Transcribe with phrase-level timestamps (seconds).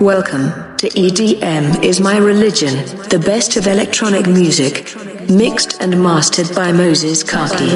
[0.00, 4.96] Welcome to EDM is My Religion, the best of electronic music,
[5.28, 7.66] mixed and mastered by Moses Kaki.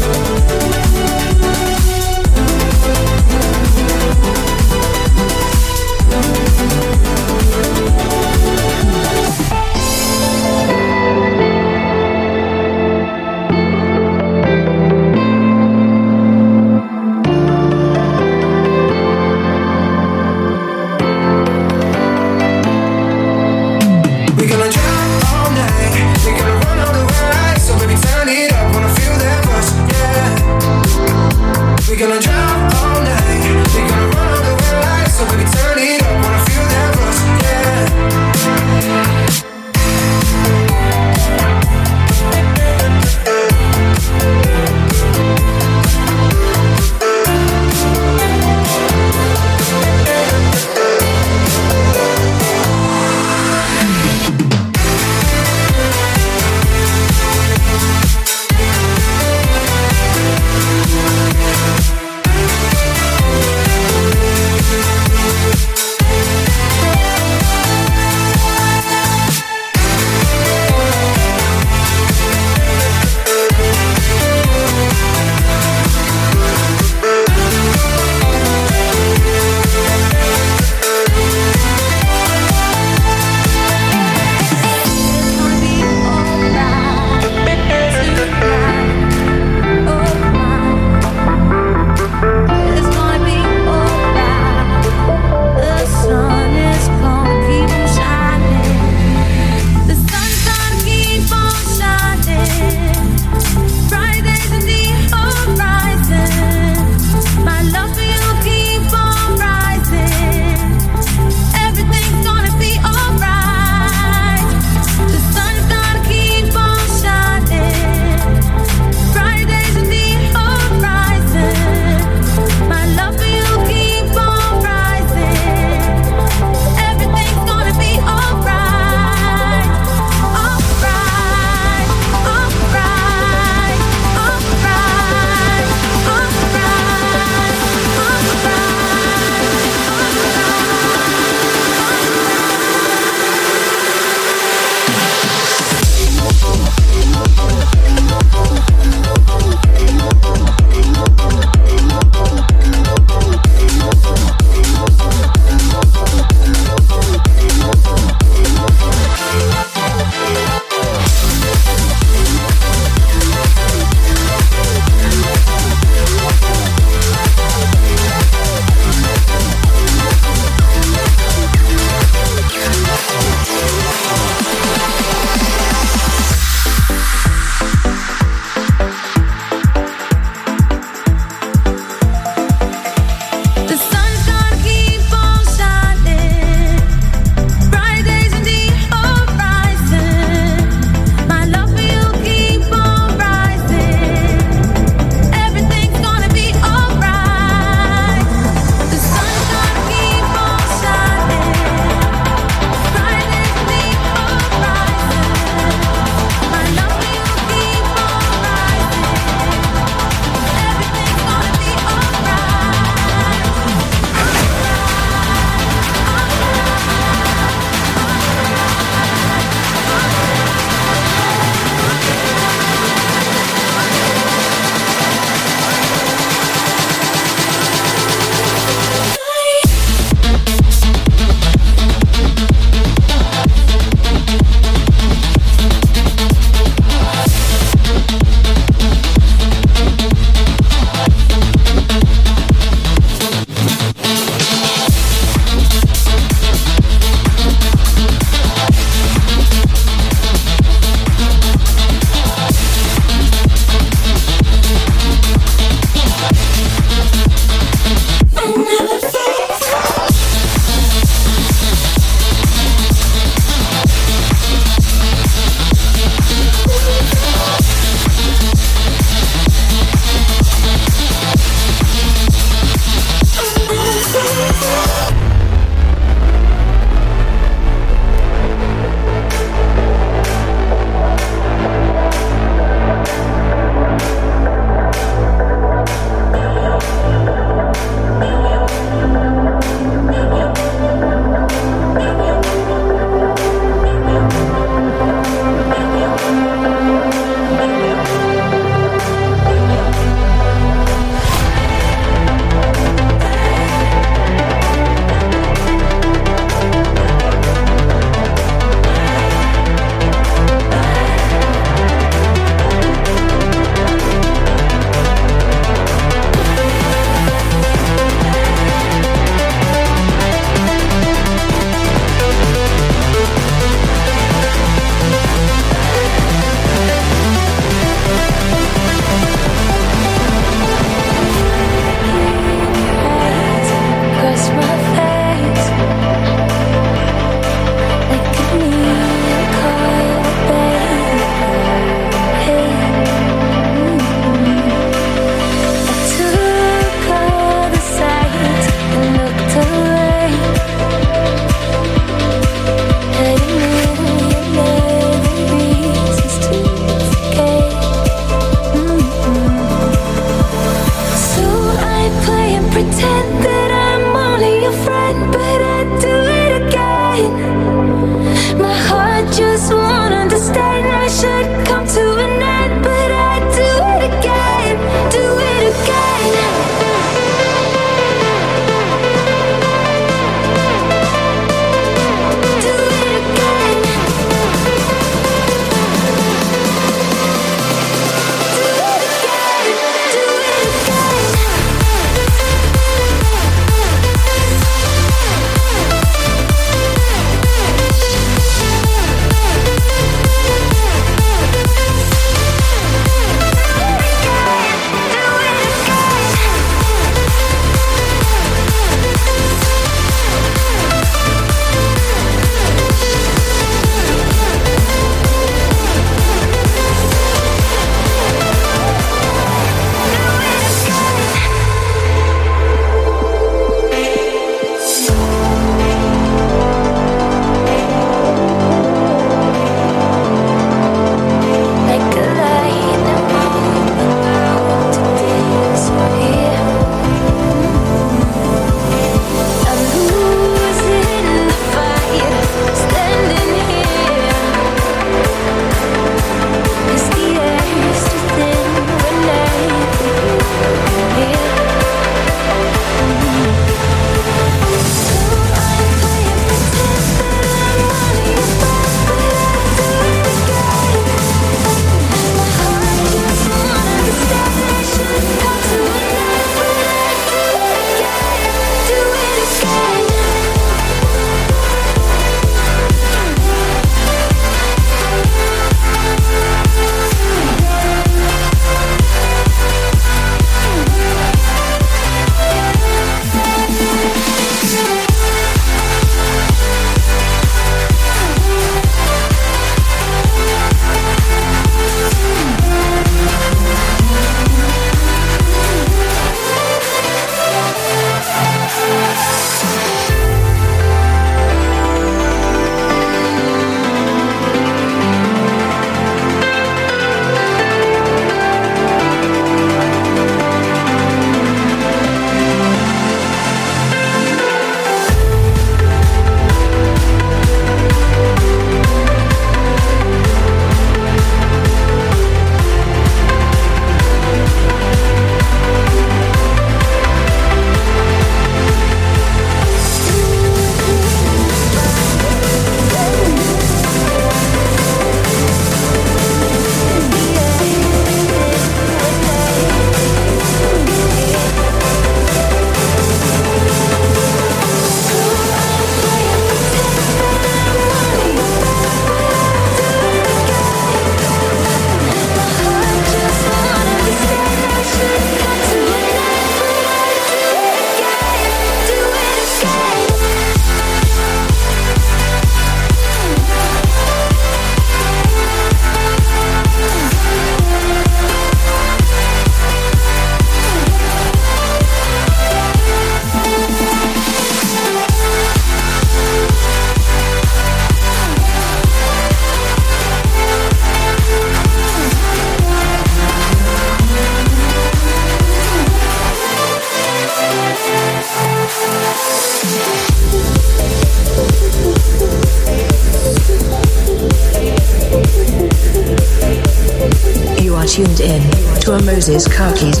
[599.22, 600.00] Moses Kaki's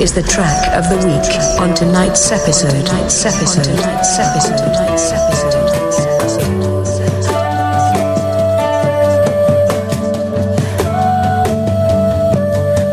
[0.00, 2.70] is the track of the week on tonight's episode.
[2.86, 3.64] Tonight's episode.
[3.64, 4.56] Tonight's episode.
[4.56, 5.50] Tonight's episode.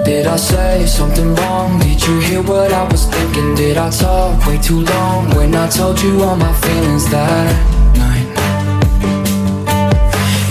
[0.03, 1.79] Did I say something wrong?
[1.79, 3.55] Did you hear what I was thinking?
[3.55, 7.76] Did I talk way too long when I told you all my feelings that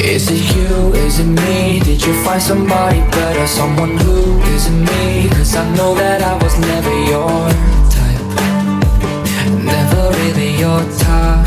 [0.07, 1.81] is it you, is it me?
[1.81, 3.45] Did you find somebody better?
[3.47, 5.29] Someone who isn't me?
[5.31, 7.51] Cause I know that I was never your
[7.91, 8.21] type
[9.65, 11.47] Never really your type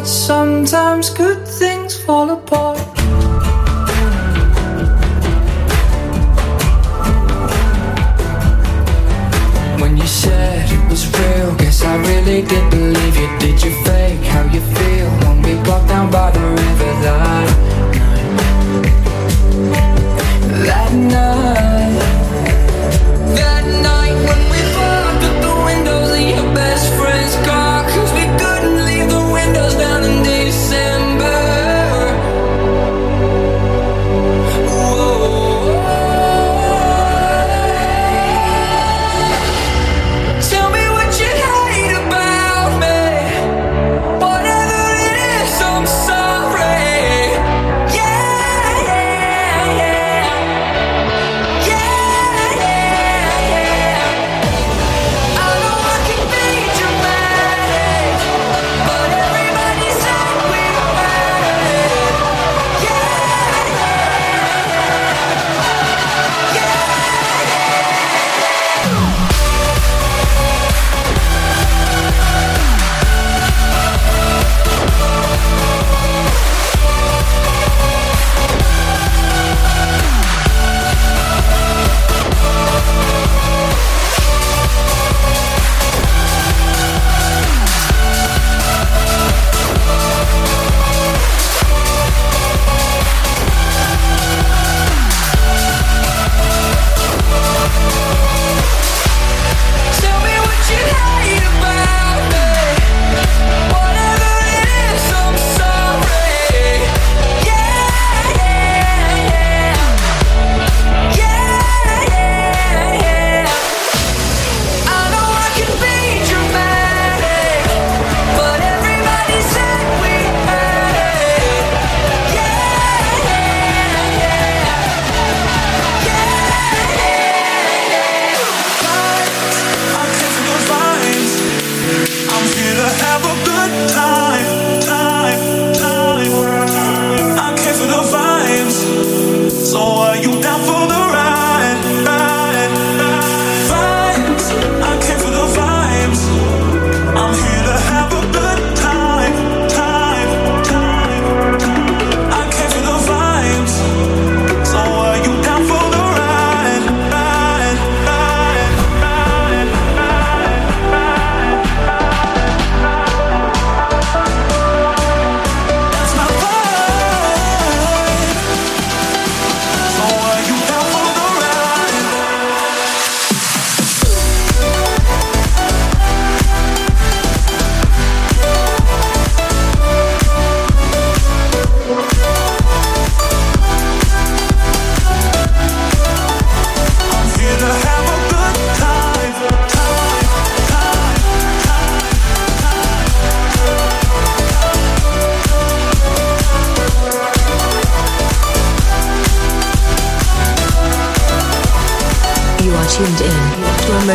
[0.06, 1.43] sometimes good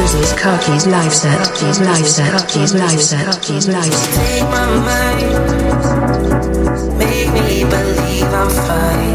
[0.09, 4.13] Kaki's live set, Kaki's live set, Kaki's live set, Kaki's live set.
[4.15, 5.33] Take my mind,
[6.97, 9.08] make me believe I'm fine.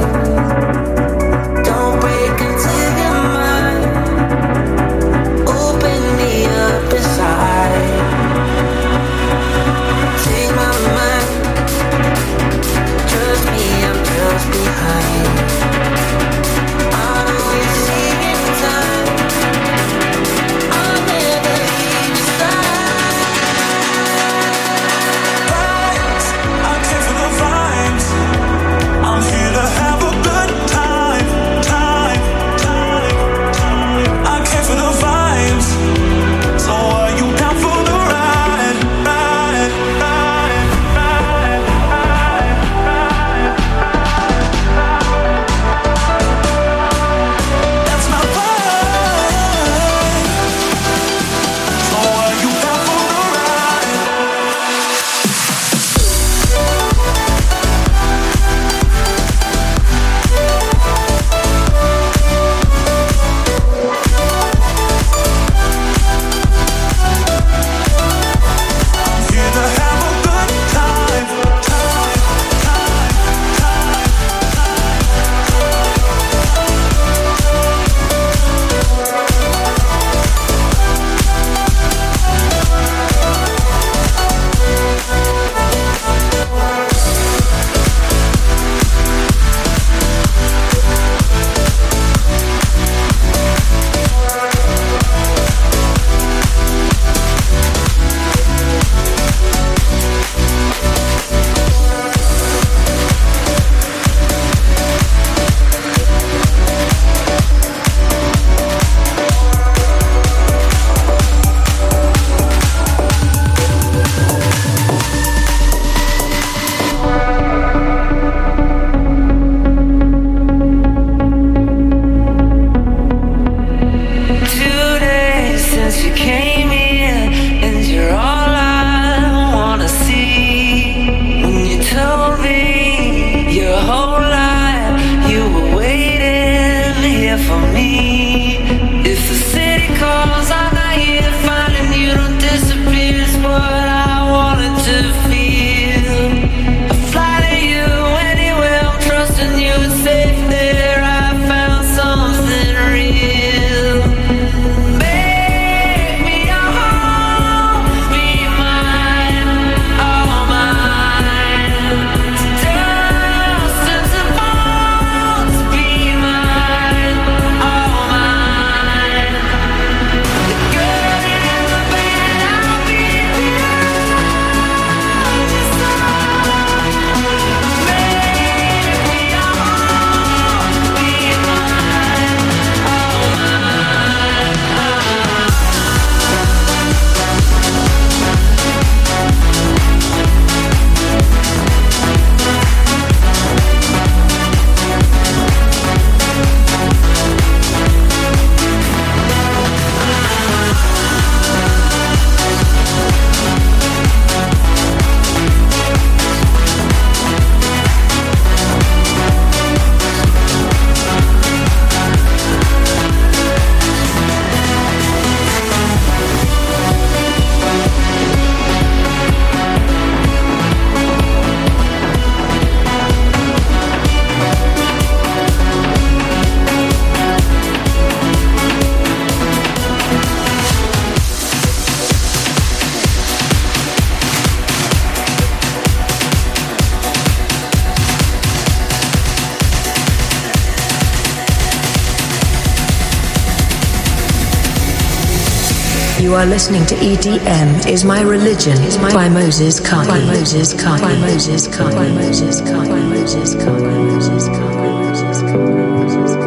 [246.44, 248.76] Are listening to EDM is my religion
[249.14, 250.08] by Moses Kaki.
[250.08, 251.00] By Moses Kaki.
[251.00, 251.94] By Moses Kaki.
[251.94, 252.90] By Moses Kaki.
[252.90, 253.80] By Moses Kaki.
[253.80, 254.74] By Moses Kaki.
[254.74, 256.44] By Moses Kaki.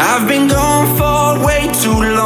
[0.00, 2.17] I've been gone for way too long,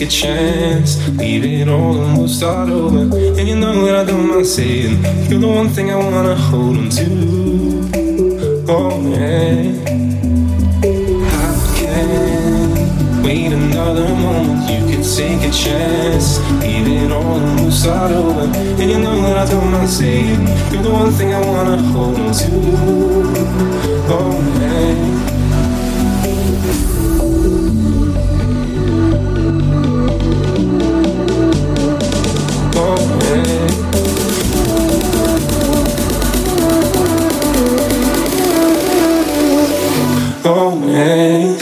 [0.00, 3.00] take a chance, leave it all and we'll start over.
[3.38, 6.78] And you know that I don't mind saying you're the one thing I wanna hold
[6.78, 7.04] on to.
[8.68, 9.76] Oh yeah.
[11.36, 14.70] I can't wait another moment.
[14.70, 18.44] You could take a chance, leave it all and we'll start over.
[18.80, 22.18] And you know that I don't mind saying you're the one thing I wanna hold
[22.18, 22.50] on to.
[24.08, 25.09] Oh yeah.
[41.20, 41.59] way.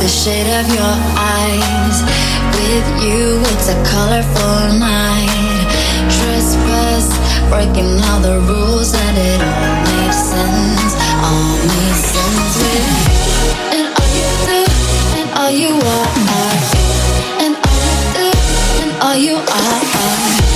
[0.00, 1.96] the shade of your eyes.
[2.56, 5.68] With you, it's a colorful night.
[6.16, 7.06] Trespass,
[7.50, 10.92] breaking all the rules, and it all makes sense.
[11.20, 12.86] All makes sense with
[13.28, 13.44] you.
[13.76, 14.60] And all you do,
[15.18, 16.16] and all you are,
[17.44, 18.28] and all you do,
[18.82, 20.49] and all you are.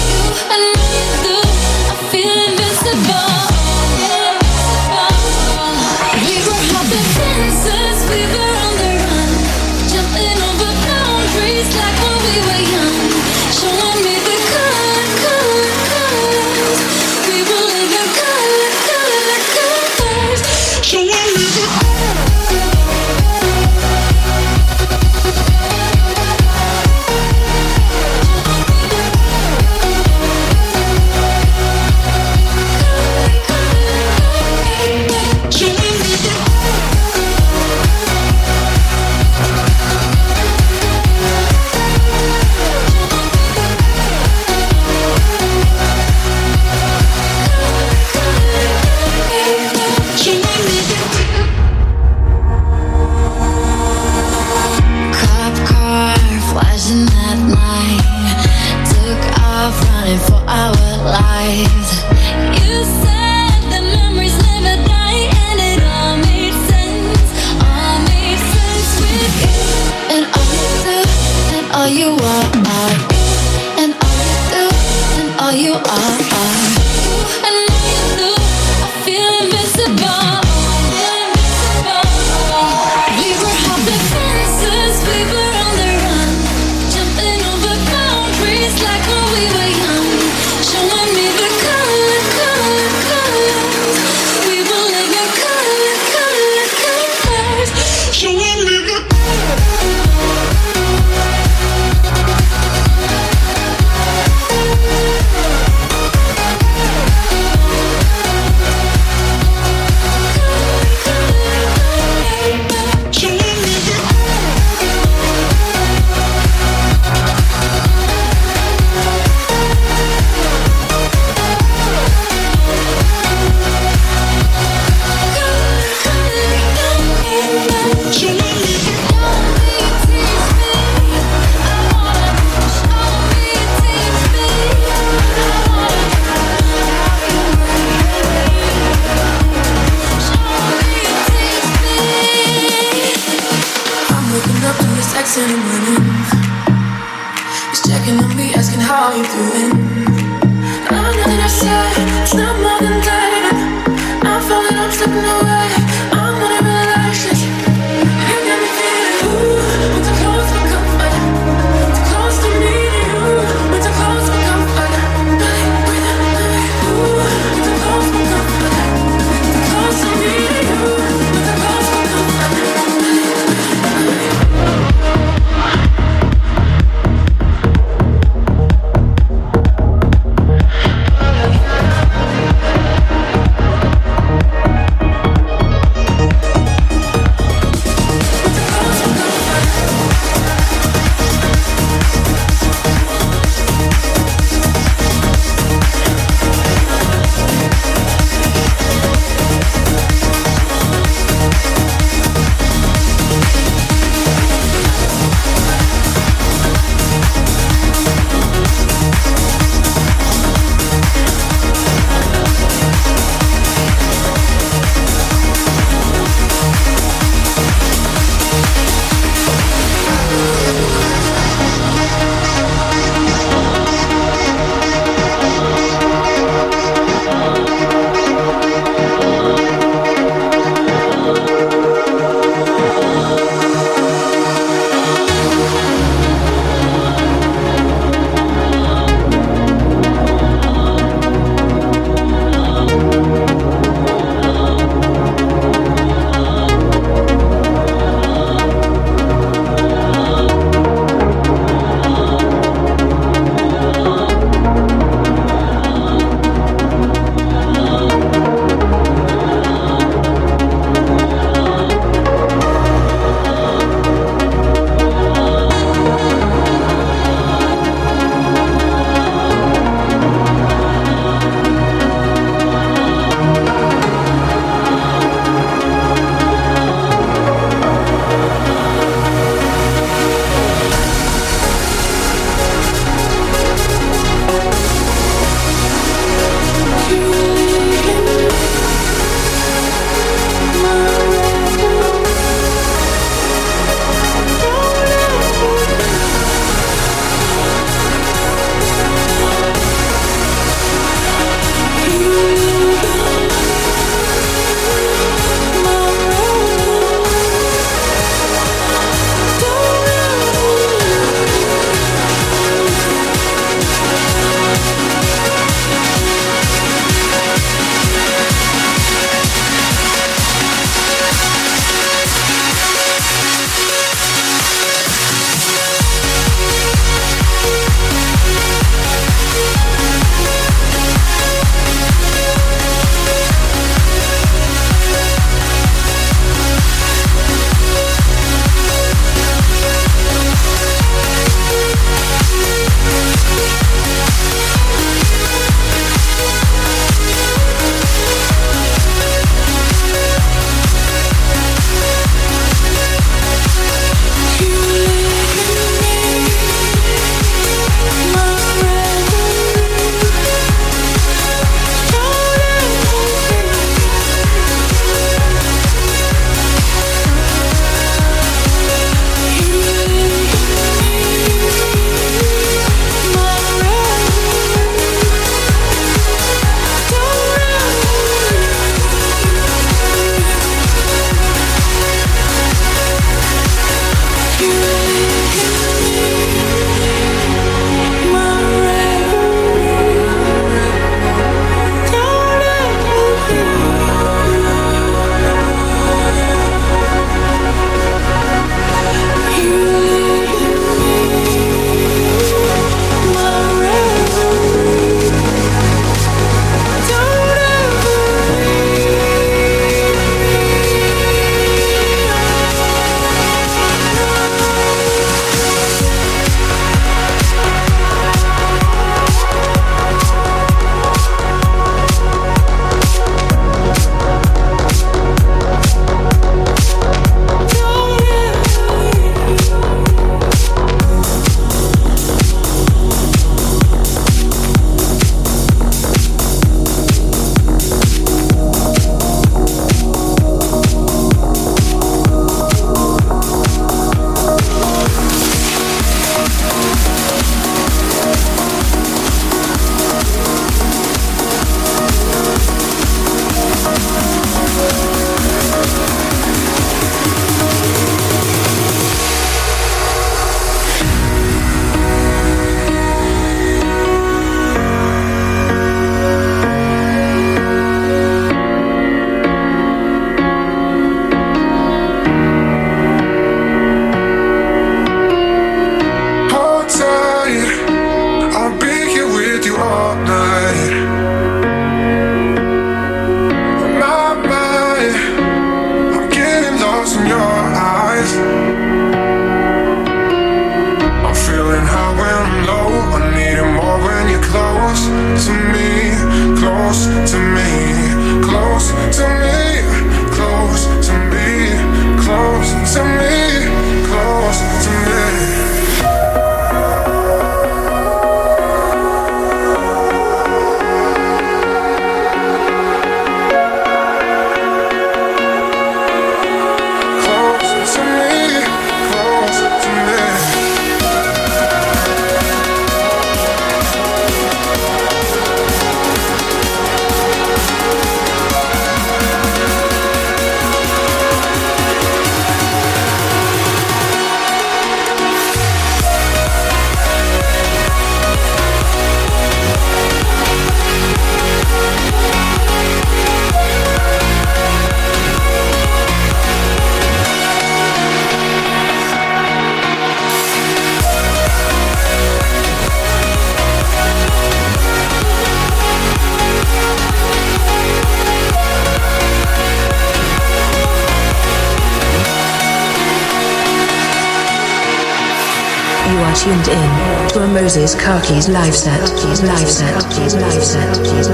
[567.77, 568.49] Live set.
[568.49, 569.03] Live set.
[569.43, 569.95] Live set.
[570.41, 570.97] Live set.
[570.97, 571.34] Live set.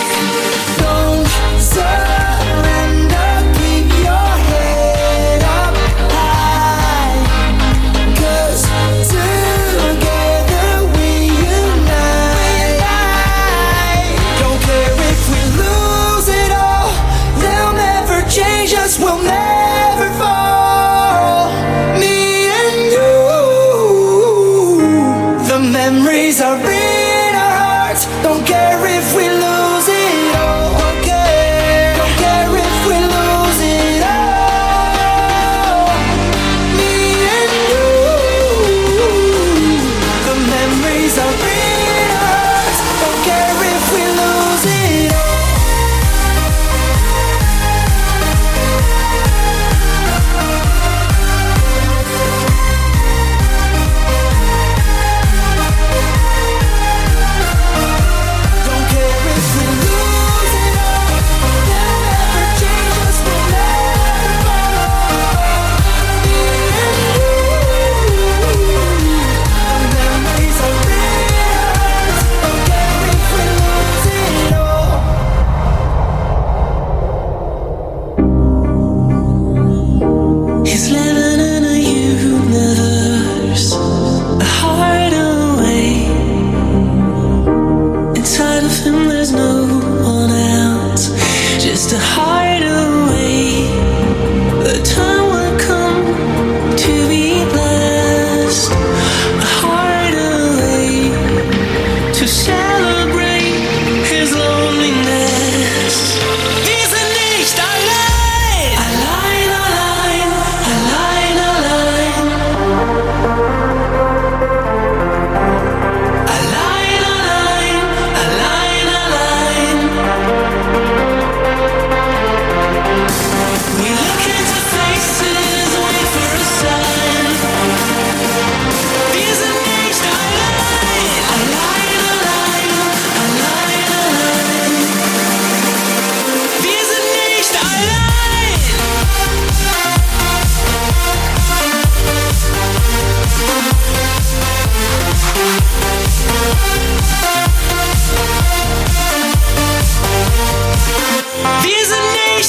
[152.41, 152.43] A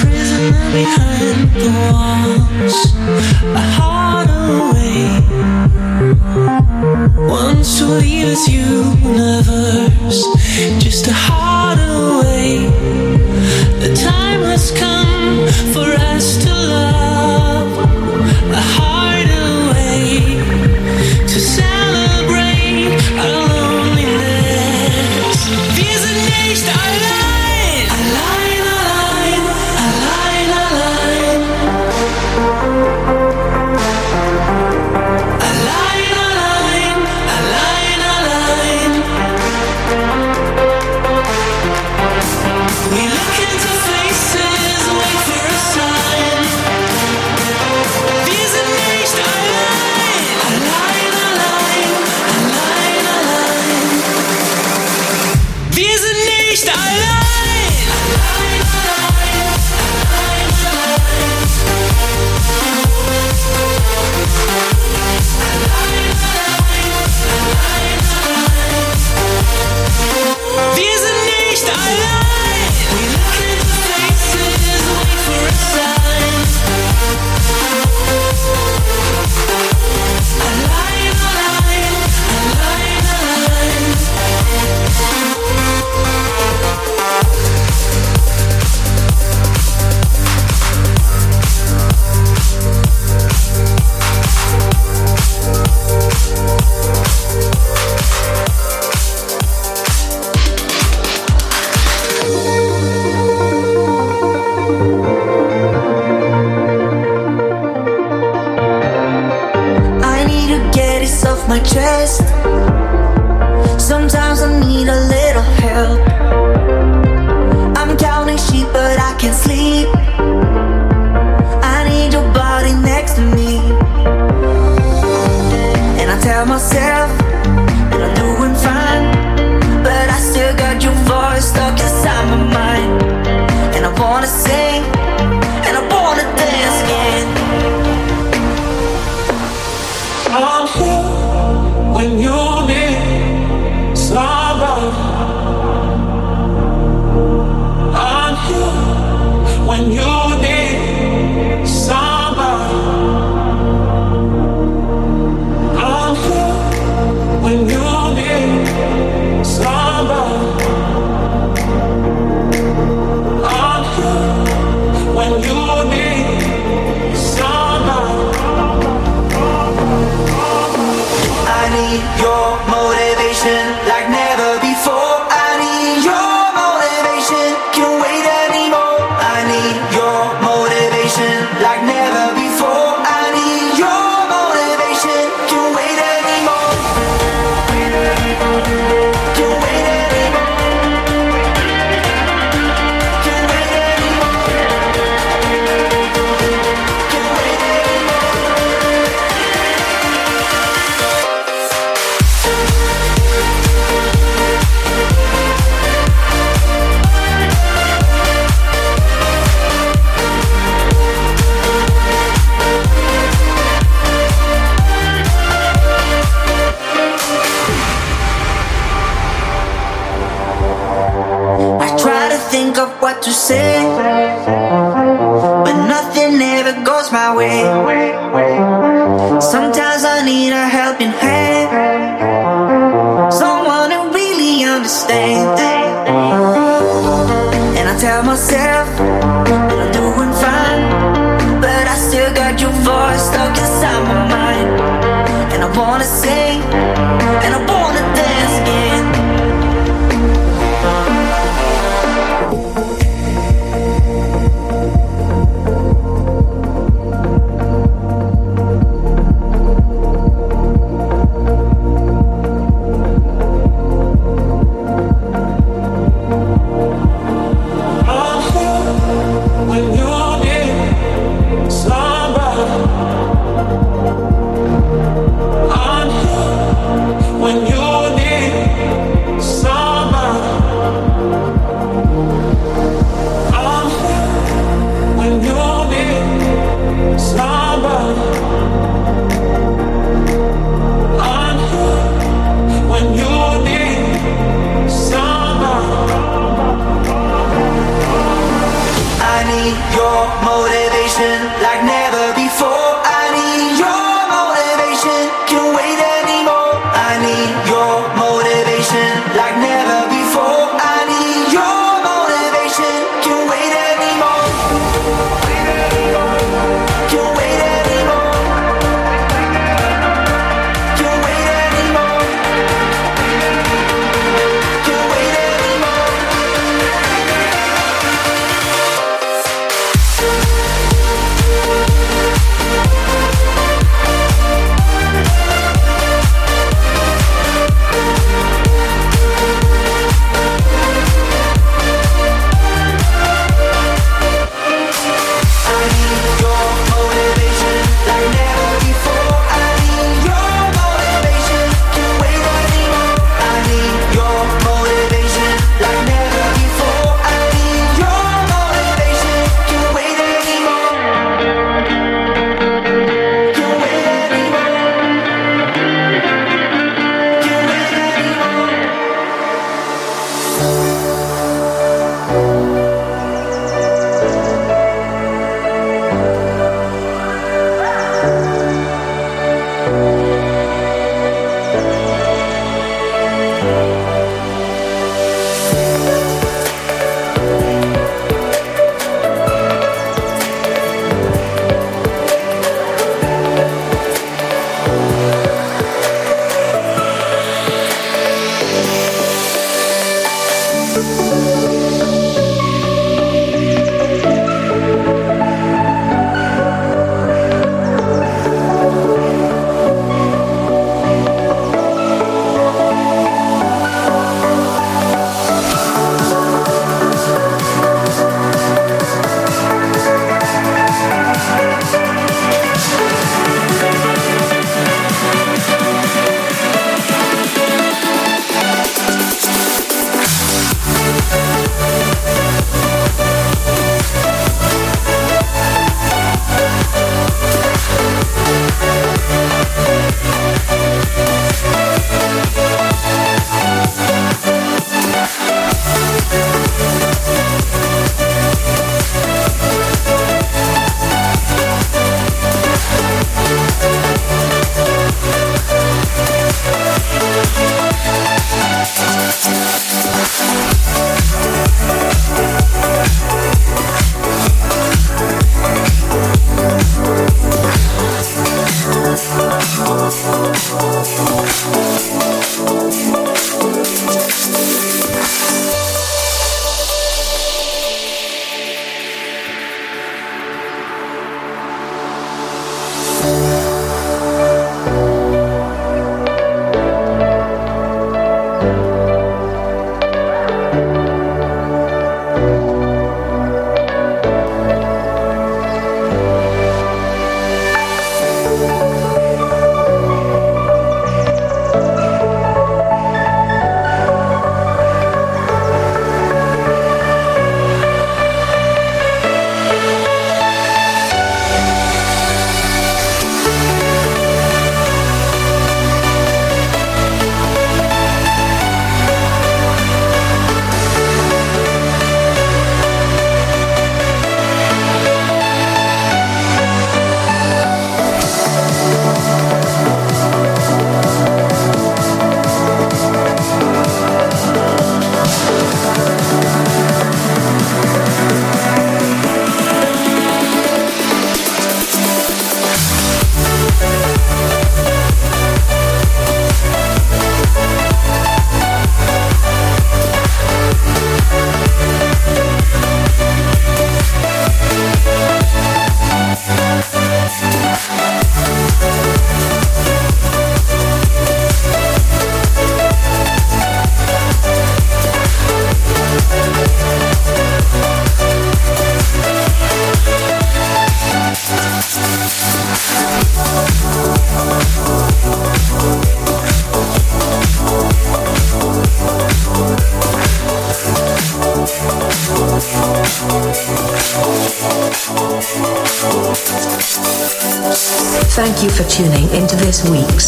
[0.00, 2.78] prisoner behind the walls,
[4.50, 5.06] away.
[7.28, 10.22] Once we leave this universe,
[10.82, 11.43] just a heart.
[13.84, 14.93] The time has come.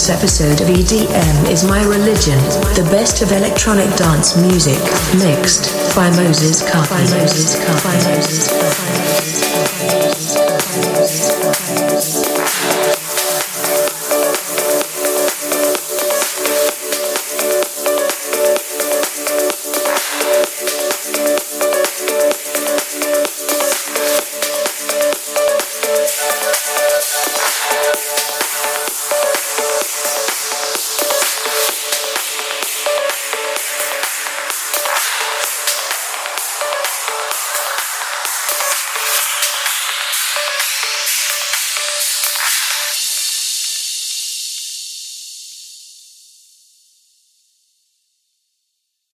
[0.06, 2.38] This episode of EDM is My Religion,
[2.76, 4.78] the best of electronic dance music,
[5.18, 7.16] mixed by Moses Carpenter.